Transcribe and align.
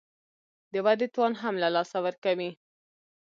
د 0.71 0.73
ودې 0.85 1.07
توان 1.13 1.33
هم 1.41 1.55
له 1.63 1.69
لاسه 1.75 1.97
ورکوي 2.05 2.51